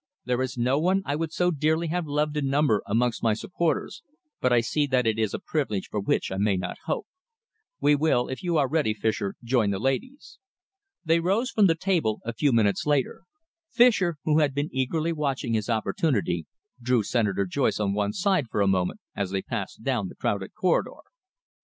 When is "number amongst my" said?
2.41-3.35